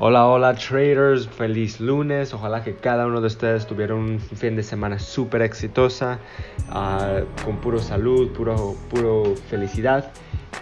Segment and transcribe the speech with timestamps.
[0.00, 2.32] Hola, hola traders, feliz lunes.
[2.32, 6.20] Ojalá que cada uno de ustedes tuviera un fin de semana súper exitosa,
[6.68, 10.12] uh, con puro salud, puro, puro felicidad.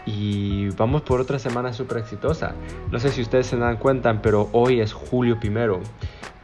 [0.06, 2.54] Y vamos por otra semana súper exitosa.
[2.90, 5.80] No sé si ustedes se dan cuenta, pero hoy es julio primero.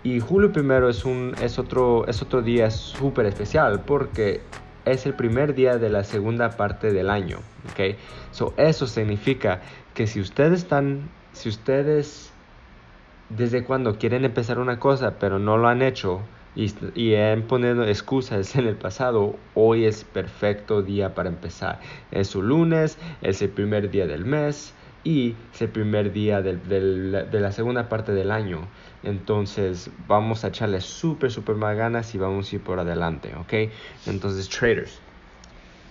[0.03, 4.43] Y julio primero es, un, es, otro, es otro día súper especial porque
[4.85, 7.39] es el primer día de la segunda parte del año.
[7.71, 7.97] ¿okay?
[8.33, 9.63] So, eso significa
[9.95, 12.32] que si ustedes están, si ustedes
[13.37, 16.23] desde cuando quieren empezar una cosa pero no lo han hecho
[16.55, 21.81] y, han ponido excusas en el pasado, hoy es perfecto día para empezar.
[22.11, 27.41] Es su lunes, es el primer día del mes y es el primer día de
[27.41, 28.69] la segunda parte del año.
[29.03, 33.73] Entonces vamos a echarle súper, súper más ganas y vamos a ir por adelante, ¿ok?
[34.07, 35.01] Entonces, traders.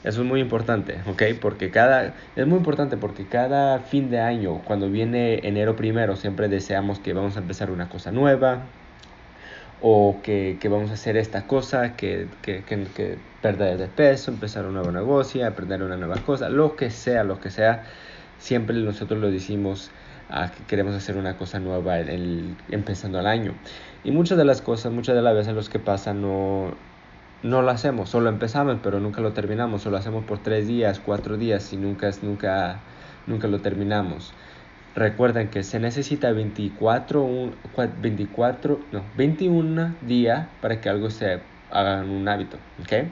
[0.04, 1.24] Eso es muy importante, ¿ok?
[1.40, 6.50] Porque cada, es muy importante porque cada fin de año, cuando viene enero primero, siempre
[6.50, 8.64] deseamos que vamos a empezar una cosa nueva
[9.80, 14.32] o que, que vamos a hacer esta cosa, que, que, que, que, perder de peso,
[14.32, 17.84] empezar un nuevo negocio, aprender una nueva cosa, lo que sea, lo que sea,
[18.40, 19.92] siempre nosotros lo decimos
[20.30, 23.54] a que queremos hacer una cosa nueva el, empezando el año.
[24.04, 26.74] Y muchas de las cosas, muchas de las veces los que pasan no
[27.44, 31.38] no lo hacemos, solo empezamos, pero nunca lo terminamos, solo hacemos por tres días, cuatro
[31.38, 32.80] días y nunca, nunca,
[33.28, 34.34] nunca lo terminamos.
[34.94, 37.52] Recuerden que se necesita 24,
[38.02, 41.40] 24, no, 21 días para que algo se
[41.72, 43.08] haga un hábito, ¿ok?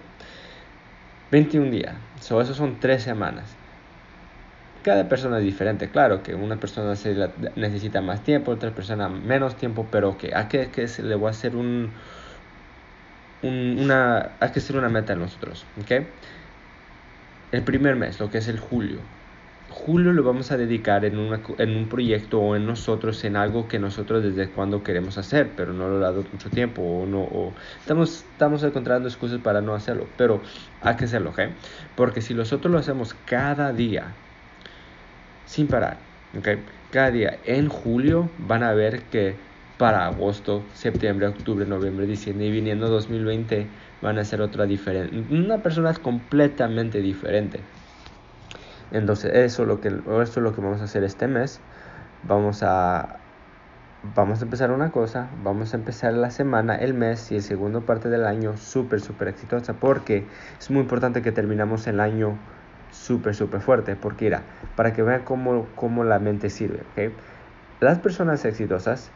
[1.32, 3.56] 21 días, so, eso son tres semanas.
[4.84, 6.94] Cada persona es diferente, claro que una persona
[7.56, 11.28] necesita más tiempo, otra persona menos tiempo, pero que a que, que se le voy
[11.28, 11.92] a hacer un,
[13.42, 16.06] una, hay que hacer una meta nosotros, ¿ok?
[17.52, 19.00] El primer mes, lo que es el julio.
[19.70, 23.68] Julio lo vamos a dedicar en, una, en un proyecto o en nosotros, en algo
[23.68, 27.22] que nosotros desde cuando queremos hacer, pero no lo ha dado mucho tiempo o no,
[27.22, 30.42] o estamos, estamos encontrando excusas para no hacerlo, pero
[30.82, 31.42] hay que hacerlo, ¿ok?
[31.96, 34.14] Porque si nosotros lo hacemos cada día,
[35.46, 35.98] sin parar,
[36.38, 36.48] ¿ok?
[36.92, 39.36] Cada día en julio van a ver que
[39.80, 43.66] para agosto, septiembre, octubre, noviembre, diciembre y viniendo 2020
[44.02, 45.34] van a ser otra diferente.
[45.34, 47.62] Una persona completamente diferente.
[48.92, 51.62] Entonces eso es lo que, eso es lo que vamos a hacer este mes.
[52.24, 53.20] Vamos a,
[54.14, 57.80] vamos a empezar una cosa, vamos a empezar la semana, el mes y el segundo
[57.80, 60.26] parte del año súper, súper exitosa porque
[60.60, 62.38] es muy importante que terminamos el año
[62.92, 63.96] súper, súper fuerte.
[63.96, 64.42] Porque mira,
[64.76, 66.82] para que vean cómo, cómo la mente sirve.
[66.92, 67.16] ¿okay?
[67.80, 69.10] Las personas exitosas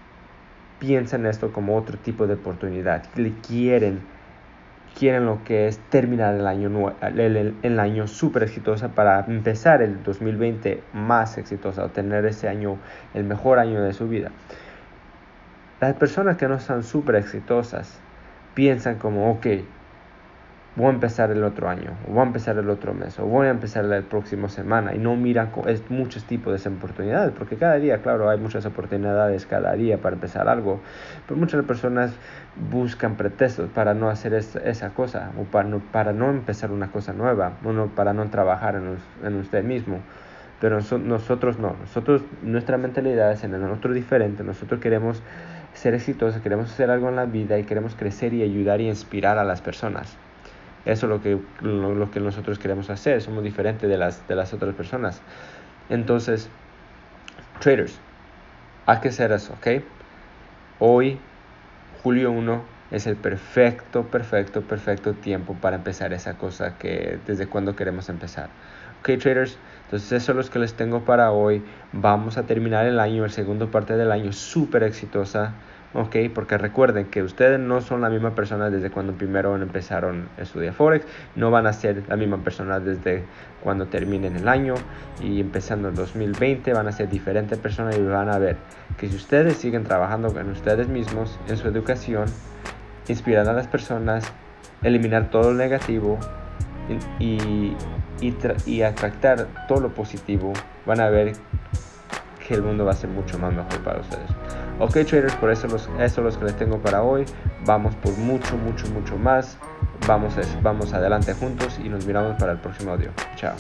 [0.84, 3.06] piensan esto como otro tipo de oportunidad.
[3.16, 4.02] Le quieren,
[5.00, 10.04] quieren lo que es terminar el año, el, el, año súper exitosa para empezar el
[10.04, 12.80] 2020 más exitosa tener ese año
[13.14, 14.32] el mejor año de su vida.
[15.80, 17.98] Las personas que no están súper exitosas
[18.54, 19.48] piensan como, ok,
[20.76, 23.48] voy a empezar el otro año, o voy a empezar el otro mes, o voy
[23.48, 27.76] a empezar la próxima semana, y no miran es muchos tipos de oportunidades, porque cada
[27.76, 30.82] día, claro, hay muchas oportunidades cada día para empezar algo,
[31.28, 32.16] pero muchas personas
[32.72, 37.14] buscan pretextos para no hacer esa cosa, o para no, para no empezar una cosa
[37.14, 40.00] nueva, o para no trabajar en, en usted mismo.
[40.60, 45.22] Pero nosotros no, nosotros, nuestra mentalidad es en el otro diferente, nosotros queremos
[45.74, 49.38] ser exitosos, queremos hacer algo en la vida y queremos crecer y ayudar y inspirar
[49.38, 50.18] a las personas.
[50.86, 53.22] Eso es lo que, lo, que nosotros queremos hacer.
[53.22, 55.22] Somos diferentes de las, de las otras personas.
[55.90, 56.50] Entonces,
[57.60, 58.00] traders,
[58.86, 59.84] hay que hacer eso, ¿ok?
[60.80, 61.18] Hoy,
[62.02, 62.62] julio 1,
[62.92, 68.50] es el perfecto, perfecto, perfecto tiempo para empezar esa cosa que desde cuando queremos empezar.
[69.00, 71.64] Ok, traders, entonces eso es lo que les tengo para hoy.
[71.92, 75.54] Vamos a terminar el año, el segundo parte del año, súper exitosa.
[75.94, 76.16] ¿Ok?
[76.34, 80.74] Porque recuerden que ustedes no son la misma persona desde cuando primero empezaron a estudiar
[80.74, 81.06] Forex,
[81.36, 83.24] no van a ser la misma persona desde
[83.62, 84.76] cuando terminen el año
[85.22, 88.58] y empezando el 2020 van a ser diferentes personas y van a ver
[88.98, 92.26] que si ustedes siguen trabajando con ustedes mismos en su educación,
[93.08, 94.26] inspirando a las personas,
[94.82, 96.20] eliminar todo lo negativo
[97.20, 97.76] y,
[98.22, 98.36] y,
[98.66, 100.54] y atractar todo lo positivo,
[100.86, 101.34] van a ver
[102.46, 104.30] que el mundo va a ser mucho más mejor para ustedes.
[104.84, 107.24] Ok traders, por eso, los, eso es lo que les tengo para hoy.
[107.66, 109.58] Vamos por mucho, mucho, mucho más.
[110.06, 113.12] Vamos, vamos adelante juntos y nos miramos para el próximo audio.
[113.38, 113.56] Chao.